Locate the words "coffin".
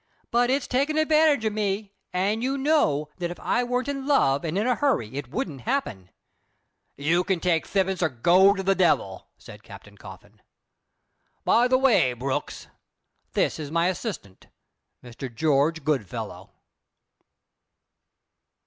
9.99-10.41